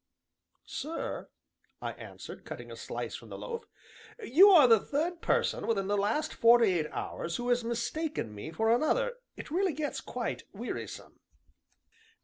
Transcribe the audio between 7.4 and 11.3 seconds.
has mistaken me for another; it really gets quite wearisome."